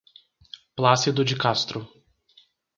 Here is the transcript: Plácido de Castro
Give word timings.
Plácido 0.75 1.23
de 1.23 1.37
Castro 1.37 1.87